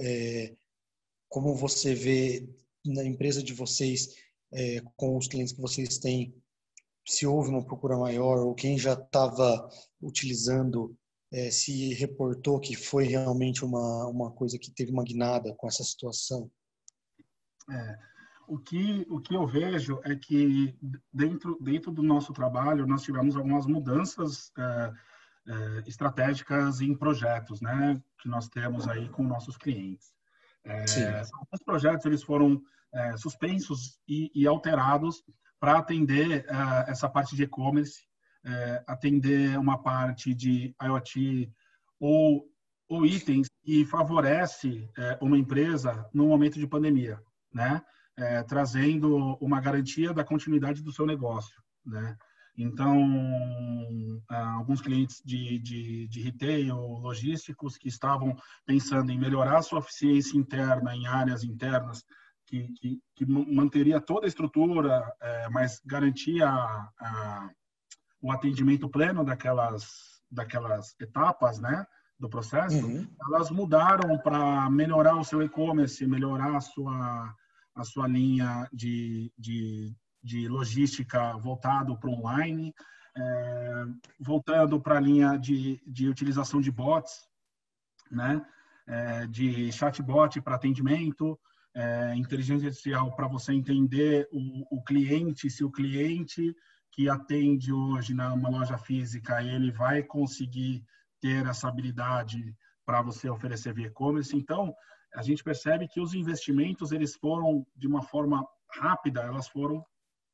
é, 0.01 0.55
como 1.29 1.55
você 1.55 1.95
vê 1.95 2.49
na 2.85 3.05
empresa 3.05 3.43
de 3.43 3.55
vocês, 3.55 4.15
é, 4.53 4.81
com 4.97 5.17
os 5.17 5.27
clientes 5.27 5.53
que 5.53 5.61
vocês 5.61 5.99
têm, 5.99 6.35
se 7.07 7.27
houve 7.27 7.49
uma 7.49 7.65
procura 7.65 7.97
maior 7.97 8.39
ou 8.39 8.55
quem 8.55 8.79
já 8.79 8.93
estava 8.93 9.69
utilizando 10.01 10.95
é, 11.33 11.51
se 11.51 11.95
reportou 11.95 12.61
que 12.61 12.77
foi 12.77 13.05
realmente 13.05 13.65
uma, 13.65 14.07
uma 14.07 14.31
coisa 14.31 14.59
que 14.59 14.71
teve 14.71 14.93
uma 14.93 15.05
guinada 15.05 15.55
com 15.55 15.67
essa 15.67 15.83
situação? 15.83 16.51
É, 17.71 17.99
o, 18.47 18.59
que, 18.59 19.07
o 19.11 19.21
que 19.21 19.35
eu 19.35 19.47
vejo 19.47 20.01
é 20.05 20.17
que 20.17 20.75
dentro, 21.13 21.59
dentro 21.61 21.93
do 21.93 22.03
nosso 22.03 22.33
trabalho 22.33 22.87
nós 22.87 23.03
tivemos 23.03 23.37
algumas 23.37 23.67
mudanças 23.67 24.51
é, 24.57 24.93
é, 25.49 25.89
estratégicas 25.89 26.81
em 26.81 26.95
projetos, 26.95 27.61
né, 27.61 28.01
que 28.21 28.29
nós 28.29 28.49
temos 28.49 28.87
aí 28.87 29.09
com 29.09 29.23
nossos 29.23 29.57
clientes. 29.57 30.13
É, 30.65 30.85
os 31.53 31.63
projetos 31.65 32.05
eles 32.05 32.23
foram 32.23 32.61
é, 32.93 33.17
suspensos 33.17 33.99
e, 34.07 34.31
e 34.35 34.47
alterados 34.47 35.23
para 35.59 35.79
atender 35.79 36.45
é, 36.47 36.91
essa 36.91 37.09
parte 37.09 37.35
de 37.35 37.45
e-commerce, 37.45 38.07
é, 38.45 38.85
atender 38.87 39.59
uma 39.59 39.83
parte 39.83 40.35
de 40.35 40.75
IoT 40.83 41.51
ou, 41.99 42.47
ou 42.89 43.07
itens 43.07 43.49
que 43.65 43.85
favorece 43.85 44.89
é, 44.97 45.19
uma 45.21 45.39
empresa 45.39 46.09
no 46.13 46.29
momento 46.29 46.59
de 46.59 46.67
pandemia, 46.67 47.21
né? 47.53 47.83
trazendo 48.49 49.37
uma 49.41 49.61
garantia 49.61 50.13
da 50.13 50.25
continuidade 50.25 50.83
do 50.83 50.91
seu 50.91 51.07
negócio, 51.07 51.63
né? 51.87 52.19
Então, 52.59 54.21
ah, 54.29 54.55
alguns 54.55 54.83
clientes 54.83 55.23
de, 55.25 55.61
de, 55.61 56.09
de 56.09 56.21
retail, 56.21 56.77
logísticos, 56.77 57.79
que 57.79 57.89
estavam 57.89 58.37
pensando 58.67 59.13
em 59.13 59.19
melhorar 59.19 59.63
sua 59.63 59.79
eficiência 59.79 60.37
interna 60.37 60.95
em 60.95 61.07
áreas 61.07 61.45
internas, 61.45 62.03
que, 62.45 62.67
que, 62.75 62.99
que 63.15 63.27
manteria 63.27 64.01
toda 64.01 64.27
a 64.27 64.29
estrutura, 64.29 65.09
é, 65.21 65.49
mas 65.51 65.81
garantia 65.85 66.49
a, 66.49 66.91
a, 67.01 67.51
o 68.21 68.33
atendimento 68.33 68.89
pleno 68.89 69.25
daquelas, 69.25 69.87
daquelas 70.31 70.97
etapas, 71.01 71.61
né? 71.61 71.87
do 72.19 72.29
processo, 72.29 72.85
uhum. 72.85 73.07
elas 73.29 73.51
mudaram 73.51 74.19
para 74.19 74.69
melhorar 74.71 75.17
o 75.17 75.25
seu 75.25 75.41
e-commerce, 75.41 76.05
melhorar 76.05 76.57
a 76.57 76.61
sua, 76.61 77.33
a 77.77 77.85
sua 77.85 78.09
linha 78.09 78.69
de, 78.73 79.33
de, 79.39 79.95
de 80.23 80.49
logística 80.49 81.37
voltado 81.39 81.97
para 81.99 82.11
online, 82.11 82.75
é, 83.17 83.85
voltando 84.21 84.81
para 84.81 84.97
a 84.97 85.01
linha 85.01 85.37
de, 85.37 85.81
de 85.87 86.09
utilização 86.09 86.61
de 86.61 86.71
bots, 86.71 87.29
né? 88.11 88.45
É, 88.87 89.27
de 89.27 89.71
chatbot 89.71 90.41
para 90.41 90.55
atendimento, 90.55 91.39
é, 91.75 92.15
inteligência 92.17 92.69
artificial 92.69 93.15
para 93.15 93.29
você 93.29 93.53
entender 93.53 94.27
o, 94.33 94.79
o, 94.79 94.83
cliente, 94.83 95.51
se 95.51 95.63
o 95.63 95.71
cliente 95.71 96.57
que 96.91 97.09
atende 97.09 97.71
hoje 97.73 98.15
numa 98.15 98.49
loja 98.49 98.79
física, 98.79 99.43
ele 99.43 99.71
vai 99.71 100.03
conseguir 100.03 100.83
ter 101.21 101.47
essa 101.47 101.69
habilidade 101.69 102.57
para 102.87 103.03
você 103.03 103.29
oferecer 103.29 103.75
via 103.75 103.89
e-commerce. 103.89 104.35
Então, 104.35 104.75
a 105.15 105.23
gente 105.23 105.45
percebe 105.45 105.87
que 105.87 106.01
os 106.01 106.15
investimentos 106.15 106.91
eles 106.91 107.15
foram 107.15 107.67
de 107.77 107.87
uma 107.87 108.03
forma 108.03 108.45
rápida, 108.71 109.21
elas 109.21 109.49
foram 109.49 109.85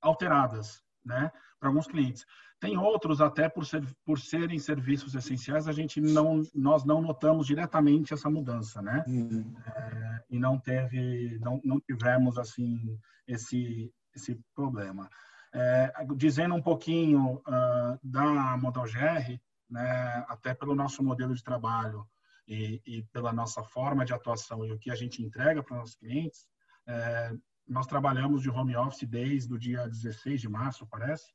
alteradas, 0.05 0.83
né, 1.05 1.31
para 1.59 1.69
alguns 1.69 1.87
clientes. 1.87 2.25
Tem 2.61 2.79
outros 2.79 3.21
até 3.21 3.49
por, 3.49 3.67
ser, 3.67 3.85
por 4.05 4.19
serem 4.19 4.59
serviços 4.59 5.15
essenciais, 5.15 5.69
a 5.69 5.73
gente 5.73 6.01
não, 6.01 6.43
nós 6.55 6.85
não 6.85 7.03
notamos 7.03 7.47
diretamente 7.47 8.15
essa 8.15 8.31
mudança, 8.31 8.81
né? 8.81 9.05
Uhum. 9.07 9.55
É, 9.67 10.25
e 10.31 10.39
não 10.39 10.59
teve, 10.59 11.39
não, 11.41 11.61
não 11.65 11.81
tivemos 11.81 12.39
assim 12.39 12.99
esse 13.27 13.93
esse 14.15 14.41
problema. 14.55 15.11
É, 15.53 15.93
dizendo 16.17 16.55
um 16.55 16.63
pouquinho 16.63 17.43
uh, 17.47 17.99
da 18.03 18.57
Modal 18.57 18.85
GR, 18.85 19.39
né, 19.71 20.25
até 20.29 20.55
pelo 20.55 20.75
nosso 20.75 21.03
modelo 21.03 21.35
de 21.35 21.43
trabalho 21.43 22.07
e, 22.47 22.81
e, 22.87 23.03
pela 23.05 23.33
nossa 23.33 23.63
forma 23.63 24.05
de 24.05 24.13
atuação 24.13 24.65
e 24.65 24.73
o 24.73 24.79
que 24.79 24.91
a 24.91 24.95
gente 24.95 25.23
entrega 25.23 25.63
para 25.63 25.75
os 25.75 25.81
nossos 25.81 25.97
clientes, 25.97 26.47
é, 26.87 27.33
nós 27.67 27.87
trabalhamos 27.87 28.43
de 28.43 28.51
home 28.51 28.77
office 28.77 29.09
desde 29.09 29.53
o 29.53 29.59
dia 29.59 29.89
16 29.89 30.41
de 30.41 30.49
março, 30.49 30.87
parece, 30.87 31.33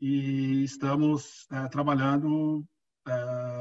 e 0.00 0.64
estamos 0.64 1.46
é, 1.50 1.68
trabalhando. 1.68 2.64
É, 3.06 3.12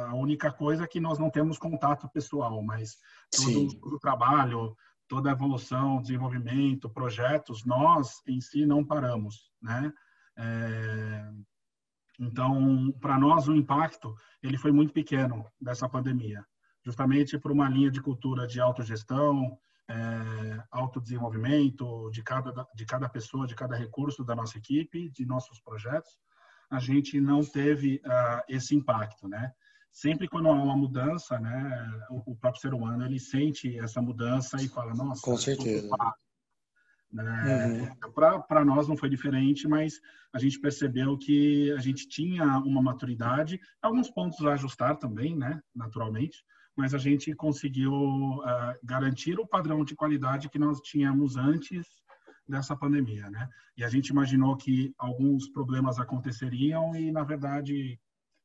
a 0.08 0.13
única 0.13 0.51
coisa 0.51 0.84
é 0.84 0.88
que 0.88 1.00
nós 1.00 1.18
não 1.18 1.30
temos 1.30 1.58
contato 1.58 2.10
pessoal, 2.10 2.62
mas 2.62 2.98
todo, 3.36 3.80
todo 3.80 3.96
o 3.96 4.00
trabalho, 4.00 4.75
toda 5.08 5.30
a 5.30 5.34
evolução, 5.34 6.01
desenvolvimento, 6.01 6.89
projetos, 6.89 7.65
nós 7.65 8.22
em 8.27 8.39
si 8.39 8.65
não 8.65 8.86
paramos, 8.86 9.51
né? 9.62 9.91
É, 10.38 11.32
então, 12.20 12.91
para 13.00 13.18
nós 13.18 13.48
o 13.48 13.56
impacto 13.56 14.13
ele 14.44 14.58
foi 14.58 14.72
muito 14.72 14.94
pequeno 14.94 15.46
dessa 15.60 15.89
pandemia, 15.89 16.46
justamente 16.86 17.38
por 17.38 17.51
uma 17.51 17.68
linha 17.68 17.89
de 17.89 18.01
cultura 18.01 18.46
de 18.48 18.60
autogestão, 18.60 19.58
é, 19.91 20.63
autodesenvolvimento 20.71 22.10
de 22.12 22.24
cada, 22.24 22.65
de 22.74 22.86
cada 22.86 23.10
pessoa, 23.10 23.45
de 23.45 23.55
cada 23.55 23.75
recurso 23.75 24.24
da 24.24 24.36
nossa 24.36 24.57
equipe, 24.57 25.10
de 25.10 25.25
nossos 25.25 25.60
projetos, 25.60 26.17
a 26.69 26.79
gente 26.79 27.19
não 27.19 27.43
teve 27.43 28.01
uh, 28.05 28.41
esse 28.48 28.74
impacto, 28.74 29.27
né? 29.27 29.51
Sempre 29.91 30.29
quando 30.29 30.48
há 30.48 30.53
uma 30.53 30.77
mudança, 30.77 31.38
né, 31.38 32.05
o, 32.10 32.31
o, 32.31 32.36
próprio 32.38 32.62
ser 32.62 32.74
humano 32.74 33.05
ele 33.05 33.19
sente 33.19 33.77
essa 33.77 34.01
mudança 34.01 34.55
e 34.62 34.69
fala, 34.69 34.93
nossa, 34.93 35.21
com 35.21 35.36
certeza. 35.36 35.89
Né? 37.12 37.91
Uhum. 38.07 38.12
Para 38.48 38.63
nós 38.63 38.88
não 38.88 38.95
foi 38.95 39.10
diferente, 39.10 39.67
mas 39.67 40.00
a 40.31 40.39
gente 40.39 40.57
percebeu 40.62 41.17
que 41.17 41.74
a 41.74 41.79
gente 41.79 42.07
tinha 42.07 42.57
uma 42.60 42.81
maturidade, 42.81 43.60
alguns 43.81 44.10
pontos 44.10 44.39
a 44.45 44.53
ajustar 44.53 44.95
também, 44.95 45.36
né, 45.36 45.62
naturalmente, 45.75 46.41
mas 46.75 46.94
a 46.94 46.98
gente 46.98 47.34
conseguiu 47.36 47.94
uh, 47.94 48.44
garantir 48.84 49.40
o 49.40 49.48
padrão 49.48 49.84
de 49.84 49.96
qualidade 49.96 50.50
que 50.50 50.60
nós 50.60 50.80
tínhamos 50.82 51.36
antes 51.36 51.88
dessa 52.48 52.75
pandemia, 52.75 53.30
né? 53.30 53.48
E 53.78 53.84
a 53.84 53.90
gente 53.90 54.10
imaginou 54.10 54.56
que 54.58 54.94
alguns 54.98 55.48
problemas 55.50 56.00
aconteceriam 56.00 56.96
e, 56.96 57.12
na 57.12 57.24
verdade, 57.24 58.00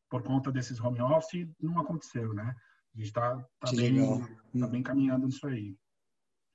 por 0.09 0.23
conta 0.23 0.53
desses 0.53 0.81
home 0.81 1.01
office, 1.01 1.49
não 1.61 1.81
aconteceu, 1.81 2.33
né? 2.33 2.55
A 2.95 2.99
gente 2.99 3.09
está 3.09 3.37
tá, 3.37 3.47
tá 3.61 3.73
bem, 3.73 3.99
tá 4.59 4.67
bem 4.67 4.83
caminhando 4.83 5.27
nisso 5.27 5.47
aí. 5.47 5.77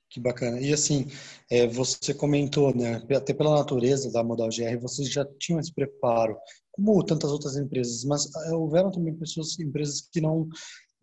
Que 0.10 0.20
bacana. 0.20 0.60
E 0.60 0.74
assim, 0.74 1.08
é, 1.50 1.66
você 1.68 2.13
comentou, 2.13 2.75
né, 2.75 3.01
até 3.16 3.34
pela 3.34 3.56
natureza 3.56 4.12
da 4.12 4.22
Modal 4.22 4.50
GR, 4.50 4.78
vocês 4.82 5.10
já 5.10 5.25
tinham 5.40 5.60
esse 5.60 5.74
preparo, 5.74 6.38
como 6.72 7.01
tantas 7.04 7.32
outras 7.32 7.56
empresas, 7.56 8.04
mas 8.04 8.30
é, 8.48 8.51
houveram 8.51 8.92
também 8.92 9.16
pessoas, 9.16 9.58
empresas 9.60 10.01
que 10.12 10.20
não 10.20 10.50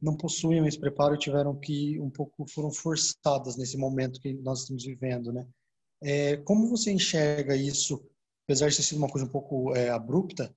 não 0.01 0.17
possuíam 0.17 0.67
esse 0.67 0.79
preparo 0.79 1.15
e 1.15 1.19
tiveram 1.19 1.59
que 1.59 1.99
um 2.01 2.11
pouco 2.11 2.47
foram 2.49 2.71
forçadas 2.71 3.57
nesse 3.57 3.77
momento 3.77 4.21
que 4.21 4.33
nós 4.35 4.61
estamos 4.61 4.85
vivendo, 4.85 5.33
né? 5.33 5.47
É, 6.01 6.37
como 6.39 6.69
você 6.69 6.93
enxerga 6.93 7.57
isso 7.57 8.01
apesar 8.49 8.71
de 8.71 8.77
ter 8.77 8.83
sido 8.83 8.97
uma 8.97 9.11
coisa 9.11 9.27
um 9.27 9.31
pouco 9.31 9.77
é, 9.77 9.91
abrupta, 9.91 10.55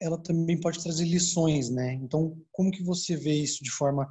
ela 0.00 0.16
também 0.16 0.58
pode 0.58 0.82
trazer 0.82 1.04
lições, 1.04 1.68
né? 1.68 1.92
Então, 1.92 2.42
como 2.50 2.70
que 2.70 2.82
você 2.82 3.16
vê 3.16 3.34
isso 3.34 3.62
de 3.62 3.70
forma 3.70 4.08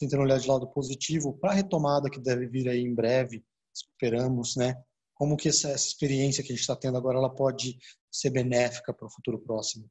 tentando 0.00 0.22
olhar 0.22 0.38
de 0.38 0.48
lado 0.48 0.66
positivo 0.68 1.38
para 1.38 1.52
a 1.52 1.54
retomada 1.54 2.10
que 2.10 2.20
deve 2.20 2.48
vir 2.48 2.68
aí 2.68 2.80
em 2.80 2.92
breve, 2.92 3.44
esperamos, 3.72 4.56
né? 4.56 4.74
Como 5.14 5.36
que 5.36 5.48
essa, 5.48 5.68
essa 5.68 5.86
experiência 5.86 6.42
que 6.42 6.52
a 6.52 6.56
gente 6.56 6.62
está 6.62 6.74
tendo 6.74 6.98
agora 6.98 7.18
ela 7.18 7.32
pode 7.32 7.78
ser 8.10 8.30
benéfica 8.30 8.92
para 8.92 9.06
o 9.06 9.10
futuro 9.10 9.38
próximo? 9.38 9.88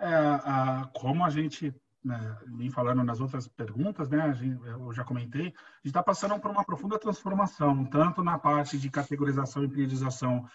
É, 0.00 0.06
a, 0.06 0.90
como 0.96 1.24
a 1.24 1.30
gente 1.30 1.72
né, 2.04 2.36
falando 2.72 3.02
nas 3.02 3.20
outras 3.20 3.48
perguntas, 3.48 4.08
né, 4.08 4.32
gente, 4.34 4.64
eu 4.64 4.92
já 4.92 5.04
comentei, 5.04 5.42
a 5.42 5.44
gente 5.46 5.86
está 5.86 6.02
passando 6.02 6.38
por 6.38 6.50
uma 6.50 6.64
profunda 6.64 6.98
transformação, 6.98 7.84
tanto 7.84 8.22
na 8.22 8.38
parte 8.38 8.78
de 8.78 8.90
categorização 8.90 9.64
e 9.64 9.68
priorização 9.68 10.46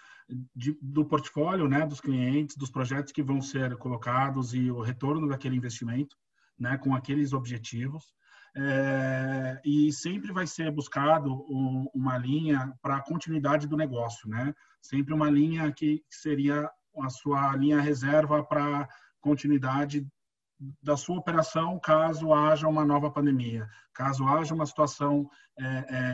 de, 0.54 0.78
do 0.80 1.04
portfólio, 1.04 1.68
né, 1.68 1.86
dos 1.86 2.00
clientes, 2.00 2.56
dos 2.56 2.70
projetos 2.70 3.12
que 3.12 3.22
vão 3.22 3.40
ser 3.40 3.76
colocados 3.76 4.54
e 4.54 4.70
o 4.70 4.80
retorno 4.80 5.28
daquele 5.28 5.56
investimento, 5.56 6.16
né, 6.58 6.78
com 6.78 6.94
aqueles 6.94 7.32
objetivos. 7.32 8.12
É, 8.54 9.60
e 9.64 9.90
sempre 9.92 10.30
vai 10.30 10.46
ser 10.46 10.70
buscado 10.70 11.32
um, 11.48 11.86
uma 11.94 12.18
linha 12.18 12.72
para 12.82 12.96
a 12.96 13.02
continuidade 13.02 13.66
do 13.66 13.78
negócio, 13.78 14.28
né? 14.28 14.52
Sempre 14.82 15.14
uma 15.14 15.30
linha 15.30 15.72
que 15.72 16.02
seria 16.10 16.70
a 17.00 17.08
sua 17.08 17.56
linha 17.56 17.80
reserva 17.80 18.44
para 18.44 18.86
continuidade 19.22 20.06
da 20.82 20.96
sua 20.96 21.18
operação 21.18 21.78
caso 21.78 22.32
haja 22.32 22.68
uma 22.68 22.84
nova 22.84 23.10
pandemia, 23.10 23.68
caso 23.92 24.26
haja 24.26 24.54
uma 24.54 24.66
situação 24.66 25.28
é, 25.58 25.64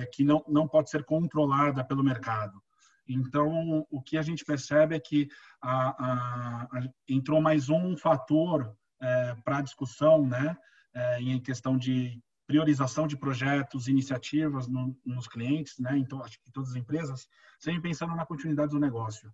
é, 0.02 0.06
que 0.06 0.24
não, 0.24 0.42
não 0.48 0.66
pode 0.66 0.90
ser 0.90 1.04
controlada 1.04 1.84
pelo 1.84 2.02
mercado. 2.02 2.62
Então, 3.08 3.86
o 3.90 4.02
que 4.02 4.18
a 4.18 4.22
gente 4.22 4.44
percebe 4.44 4.94
é 4.94 5.00
que 5.00 5.28
a, 5.62 5.88
a, 5.88 6.62
a, 6.64 6.88
entrou 7.08 7.40
mais 7.40 7.68
um 7.68 7.96
fator 7.96 8.76
é, 9.00 9.34
para 9.44 9.58
a 9.58 9.62
discussão, 9.62 10.26
né, 10.26 10.56
é, 10.94 11.20
em 11.20 11.40
questão 11.40 11.78
de 11.78 12.20
priorização 12.46 13.06
de 13.06 13.16
projetos, 13.16 13.88
iniciativas 13.88 14.68
no, 14.68 14.96
nos 15.04 15.26
clientes, 15.26 15.78
né, 15.78 15.96
então 15.96 16.22
acho 16.22 16.38
que 16.42 16.50
todas 16.50 16.70
as 16.70 16.76
empresas, 16.76 17.28
sempre 17.58 17.82
pensando 17.82 18.14
na 18.14 18.26
continuidade 18.26 18.70
do 18.70 18.80
negócio. 18.80 19.32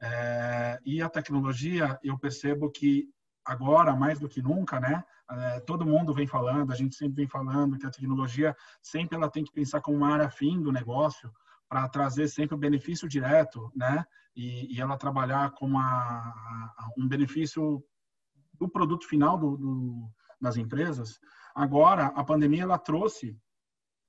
É, 0.00 0.78
e 0.84 1.00
a 1.00 1.08
tecnologia, 1.08 1.98
eu 2.02 2.18
percebo 2.18 2.70
que 2.70 3.08
agora, 3.44 3.94
mais 3.94 4.18
do 4.18 4.28
que 4.28 4.42
nunca, 4.42 4.80
né? 4.80 5.04
É, 5.30 5.60
todo 5.60 5.86
mundo 5.86 6.14
vem 6.14 6.26
falando, 6.26 6.72
a 6.72 6.74
gente 6.74 6.94
sempre 6.94 7.16
vem 7.16 7.28
falando 7.28 7.78
que 7.78 7.86
a 7.86 7.90
tecnologia 7.90 8.56
sempre 8.82 9.16
ela 9.16 9.30
tem 9.30 9.44
que 9.44 9.52
pensar 9.52 9.80
como 9.80 9.96
uma 9.96 10.12
área 10.12 10.30
fim 10.30 10.62
do 10.62 10.72
negócio 10.72 11.32
para 11.68 11.88
trazer 11.88 12.28
sempre 12.28 12.54
o 12.54 12.58
benefício 12.58 13.08
direto, 13.08 13.70
né? 13.74 14.04
E, 14.36 14.74
e 14.74 14.80
ela 14.80 14.96
trabalhar 14.96 15.50
com 15.52 15.66
uma, 15.66 16.34
um 16.96 17.06
benefício 17.08 17.82
do 18.58 18.68
produto 18.68 19.06
final 19.06 19.38
do, 19.38 19.56
do, 19.56 20.10
das 20.40 20.56
empresas. 20.56 21.18
Agora, 21.54 22.06
a 22.06 22.24
pandemia 22.24 22.62
ela 22.62 22.78
trouxe 22.78 23.38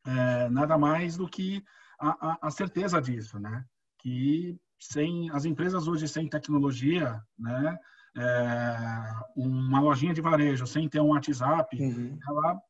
é, 0.06 0.50
nada 0.50 0.77
mais 0.77 1.18
do 1.18 1.27
que 1.27 1.63
a, 2.00 2.32
a, 2.32 2.48
a 2.48 2.51
certeza 2.51 3.01
disso, 3.01 3.39
né? 3.39 3.65
Que 4.00 4.60
sem 4.80 5.30
as 5.32 5.46
empresas 5.46 5.88
hoje 5.88 6.08
sem 6.08 6.27
tecnologia, 6.27 7.22
né? 7.38 7.77
É, 8.17 9.12
uma 9.36 9.81
lojinha 9.81 10.13
de 10.13 10.22
varejo 10.22 10.65
sem 10.65 10.88
ter 10.88 11.01
um 11.01 11.10
WhatsApp, 11.10 11.77
uhum. 11.81 12.17
ela 12.27 12.62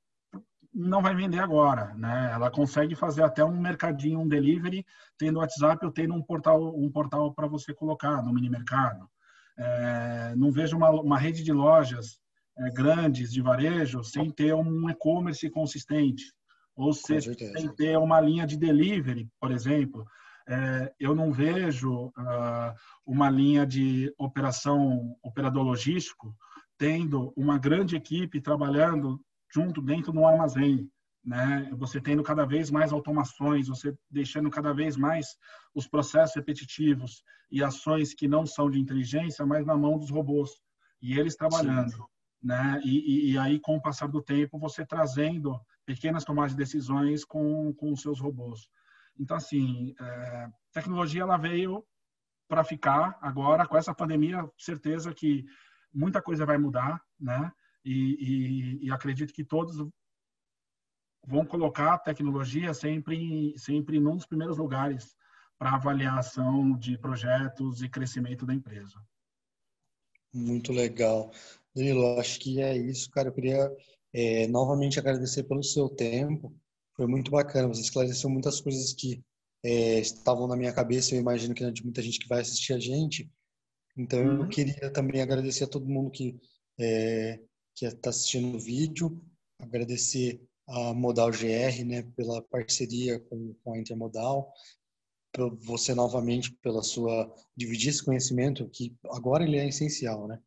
não 0.73 1.01
vai 1.01 1.15
vender 1.15 1.39
agora, 1.39 1.93
né? 1.93 2.31
Ela 2.33 2.51
consegue 2.51 2.95
fazer 2.95 3.23
até 3.23 3.45
um 3.45 3.57
mercadinho, 3.57 4.19
um 4.19 4.27
delivery, 4.27 4.85
tendo 5.17 5.39
WhatsApp 5.39 5.85
ou 5.85 5.91
tendo 5.91 6.13
um 6.13 6.21
portal, 6.21 6.75
um 6.75 6.91
portal 6.91 7.33
para 7.33 7.47
você 7.47 7.73
colocar 7.73 8.21
no 8.21 8.33
mini 8.33 8.49
mercado. 8.49 9.07
É, 9.57 10.33
não 10.35 10.51
vejo 10.51 10.75
uma, 10.75 10.89
uma, 10.89 11.17
rede 11.17 11.43
de 11.43 11.53
lojas 11.53 12.19
é, 12.57 12.69
grandes 12.71 13.31
de 13.31 13.41
varejo 13.41 14.03
sem 14.03 14.29
ter 14.29 14.53
um 14.53 14.89
e-commerce 14.89 15.49
consistente, 15.49 16.25
ou 16.75 16.91
seja, 16.91 17.33
sem 17.33 17.69
ter 17.69 17.97
uma 17.97 18.19
linha 18.19 18.45
de 18.45 18.57
delivery, 18.57 19.29
por 19.39 19.51
exemplo 19.51 20.05
eu 20.99 21.15
não 21.15 21.31
vejo 21.31 22.07
uh, 22.07 22.73
uma 23.05 23.29
linha 23.29 23.65
de 23.65 24.13
operação, 24.17 25.15
operador 25.23 25.63
logístico, 25.63 26.35
tendo 26.77 27.33
uma 27.35 27.57
grande 27.57 27.95
equipe 27.95 28.41
trabalhando 28.41 29.19
junto 29.53 29.81
dentro 29.81 30.11
de 30.11 30.17
um 30.17 30.27
armazém. 30.27 30.89
Né? 31.23 31.71
Você 31.73 31.99
tendo 31.99 32.21
cada 32.21 32.45
vez 32.45 32.69
mais 32.69 32.93
automações, 32.93 33.67
você 33.67 33.97
deixando 34.11 34.49
cada 34.49 34.73
vez 34.73 34.95
mais 34.95 35.35
os 35.73 35.87
processos 35.87 36.35
repetitivos 36.35 37.23
e 37.49 37.63
ações 37.63 38.13
que 38.13 38.27
não 38.27 38.45
são 38.45 38.69
de 38.69 38.79
inteligência, 38.79 39.45
mas 39.45 39.65
na 39.65 39.75
mão 39.75 39.97
dos 39.97 40.11
robôs 40.11 40.51
e 41.01 41.17
eles 41.17 41.35
trabalhando, 41.35 41.91
Sim. 41.91 42.03
né? 42.43 42.79
E, 42.83 43.29
e, 43.29 43.31
e, 43.31 43.37
aí 43.37 43.59
com 43.59 43.75
o 43.75 43.81
passar 43.81 44.07
do 44.07 44.21
tempo 44.21 44.59
você 44.59 44.85
trazendo 44.85 45.59
pequenas 45.85 46.23
tomadas 46.23 46.51
de 46.51 46.57
decisões 46.57 47.25
com 47.25 47.73
com 47.73 47.91
os 47.91 48.01
seus 48.01 48.19
robôs. 48.19 48.67
Então, 49.17 49.37
assim, 49.37 49.93
é, 49.99 50.49
tecnologia 50.71 51.21
ela 51.21 51.37
veio 51.37 51.85
para 52.47 52.63
ficar 52.63 53.17
agora 53.21 53.67
com 53.67 53.77
essa 53.77 53.93
pandemia, 53.93 54.47
certeza 54.57 55.13
que 55.13 55.45
muita 55.93 56.21
coisa 56.21 56.45
vai 56.45 56.57
mudar, 56.57 57.01
né? 57.19 57.51
E, 57.83 58.81
e, 58.81 58.85
e 58.85 58.91
acredito 58.91 59.33
que 59.33 59.43
todos 59.43 59.77
vão 61.25 61.45
colocar 61.45 61.93
a 61.93 61.97
tecnologia 61.97 62.73
sempre 62.73 63.57
sempre 63.57 63.99
dos 63.99 64.25
primeiros 64.25 64.57
lugares 64.57 65.15
para 65.57 65.75
avaliação 65.75 66.77
de 66.77 66.97
projetos 66.97 67.81
e 67.81 67.89
crescimento 67.89 68.45
da 68.45 68.53
empresa. 68.53 68.99
Muito 70.33 70.73
legal. 70.73 71.31
Danilo, 71.73 72.19
acho 72.19 72.39
que 72.39 72.61
é 72.61 72.75
isso, 72.75 73.09
cara. 73.09 73.29
Eu 73.29 73.33
queria 73.33 73.71
é, 74.13 74.47
novamente 74.47 74.99
agradecer 74.99 75.43
pelo 75.43 75.63
seu 75.63 75.89
tempo. 75.89 76.53
Foi 76.95 77.07
muito 77.07 77.31
bacana, 77.31 77.67
você 77.67 77.81
esclareceu 77.81 78.29
muitas 78.29 78.61
coisas 78.61 78.93
que 78.93 79.23
é, 79.63 79.99
estavam 79.99 80.47
na 80.47 80.55
minha 80.55 80.73
cabeça, 80.73 81.13
eu 81.13 81.19
imagino 81.19 81.53
que 81.53 81.63
é 81.63 81.71
de 81.71 81.83
muita 81.83 82.01
gente 82.01 82.19
que 82.19 82.27
vai 82.27 82.41
assistir 82.41 82.73
a 82.73 82.79
gente. 82.79 83.29
Então, 83.97 84.19
uhum. 84.19 84.43
eu 84.43 84.49
queria 84.49 84.91
também 84.91 85.21
agradecer 85.21 85.63
a 85.63 85.67
todo 85.67 85.87
mundo 85.87 86.11
que 86.11 86.39
é, 86.79 87.39
que 87.75 87.85
está 87.85 88.09
assistindo 88.09 88.55
o 88.55 88.59
vídeo, 88.59 89.21
agradecer 89.59 90.41
a 90.67 90.93
Modal 90.93 91.29
GR, 91.29 91.85
né, 91.85 92.03
pela 92.15 92.41
parceria 92.43 93.19
com, 93.19 93.53
com 93.63 93.73
a 93.73 93.77
Intermodal, 93.77 94.51
você 95.61 95.93
novamente 95.93 96.53
pela 96.61 96.81
sua 96.81 97.33
dividir 97.55 97.89
esse 97.89 98.03
conhecimento 98.03 98.69
que 98.69 98.95
agora 99.11 99.43
ele 99.43 99.57
é 99.57 99.67
essencial, 99.67 100.27
né? 100.27 100.39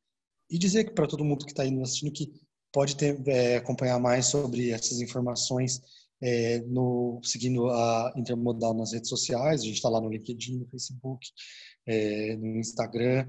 E 0.51 0.59
dizer 0.59 0.85
que 0.85 0.93
para 0.93 1.07
todo 1.07 1.25
mundo 1.25 1.45
que 1.45 1.53
está 1.53 1.63
aí 1.63 1.83
assistindo 1.83 2.11
que 2.11 2.33
pode 2.73 2.97
ter, 2.97 3.21
é, 3.29 3.57
acompanhar 3.57 3.99
mais 3.99 4.27
sobre 4.27 4.71
essas 4.71 5.01
informações 5.01 5.83
é, 6.21 6.61
no, 6.67 7.21
seguindo 7.23 7.69
a 7.71 8.13
Intermodal 8.17 8.75
nas 8.75 8.93
redes 8.93 9.09
sociais, 9.09 9.61
a 9.61 9.65
gente 9.65 9.77
está 9.77 9.89
lá 9.89 10.01
no 10.01 10.09
LinkedIn, 10.09 10.59
no 10.59 10.67
Facebook, 10.67 11.27
é, 11.87 12.37
no 12.37 12.57
Instagram, 12.57 13.27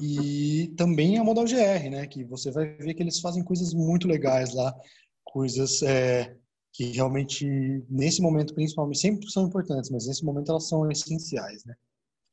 e 0.00 0.72
também 0.76 1.18
a 1.18 1.24
Modal 1.24 1.44
GR, 1.44 1.90
né, 1.90 2.06
que 2.06 2.24
você 2.24 2.50
vai 2.50 2.66
ver 2.76 2.94
que 2.94 3.02
eles 3.02 3.20
fazem 3.20 3.44
coisas 3.44 3.72
muito 3.72 4.08
legais 4.08 4.54
lá, 4.54 4.74
coisas 5.24 5.82
é, 5.82 6.36
que 6.72 6.92
realmente, 6.92 7.46
nesse 7.88 8.20
momento, 8.20 8.54
principalmente, 8.54 8.98
sempre 8.98 9.30
são 9.30 9.46
importantes, 9.46 9.90
mas 9.90 10.06
nesse 10.06 10.24
momento 10.24 10.50
elas 10.50 10.68
são 10.68 10.90
essenciais, 10.90 11.64
né. 11.64 11.74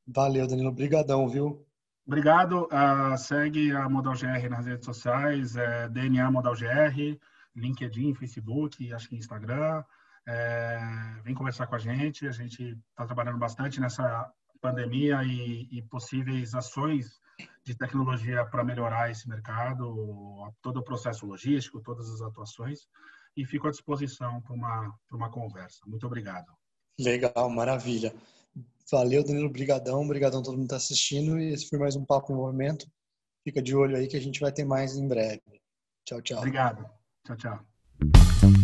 Valeu, 0.07 0.47
Danilo, 0.47 0.71
brigadão, 0.71 1.27
viu? 1.27 1.65
Obrigado, 2.05 2.65
uh, 2.65 3.17
segue 3.17 3.71
a 3.71 3.89
Modal 3.89 4.13
GR 4.13 4.49
nas 4.49 4.65
redes 4.65 4.85
sociais, 4.85 5.55
é, 5.55 5.89
DNA 5.89 6.29
Modal 6.29 6.53
GR, 6.53 7.17
LinkedIn, 7.55 8.13
Facebook, 8.15 8.91
acho 8.93 9.09
que 9.09 9.15
Instagram. 9.15 9.83
É, 10.27 10.79
vem 11.23 11.35
conversar 11.35 11.67
com 11.67 11.75
a 11.75 11.79
gente. 11.79 12.27
A 12.27 12.31
gente 12.31 12.77
está 12.89 13.05
trabalhando 13.05 13.37
bastante 13.37 13.79
nessa 13.79 14.31
pandemia 14.59 15.23
e, 15.23 15.67
e, 15.71 15.81
possíveis 15.83 16.55
ações 16.55 17.19
de 17.63 17.75
tecnologia 17.75 18.45
para 18.45 18.63
melhorar 18.63 19.11
esse 19.11 19.27
mercado, 19.29 20.51
todo 20.61 20.77
o 20.77 20.83
processo 20.83 21.25
logístico, 21.25 21.81
todas 21.81 22.09
as 22.09 22.21
atuações. 22.21 22.87
E 23.37 23.45
fico 23.45 23.67
à 23.67 23.71
disposição 23.71 24.41
para 24.41 24.53
uma, 24.53 24.95
uma 25.11 25.29
conversa. 25.29 25.79
Muito 25.85 26.05
obrigado. 26.07 26.51
Legal, 26.99 27.49
maravilha. 27.49 28.13
Valeu, 28.89 29.23
Danilo. 29.23 29.49
Brigadão. 29.49 30.01
Obrigadão 30.01 30.39
a 30.39 30.43
todo 30.43 30.53
mundo 30.53 30.67
que 30.67 30.73
está 30.73 30.77
assistindo. 30.77 31.37
E 31.37 31.53
esse 31.53 31.67
foi 31.67 31.77
mais 31.77 31.95
um 31.95 32.05
Papo 32.05 32.31
em 32.31 32.35
Movimento. 32.35 32.87
Fica 33.43 33.61
de 33.61 33.75
olho 33.75 33.97
aí 33.97 34.07
que 34.07 34.17
a 34.17 34.21
gente 34.21 34.39
vai 34.39 34.51
ter 34.51 34.63
mais 34.63 34.95
em 34.95 35.07
breve. 35.07 35.41
Tchau, 36.05 36.21
tchau. 36.21 36.37
Obrigado. 36.37 36.89
Tchau, 37.25 37.35
tchau. 37.37 38.54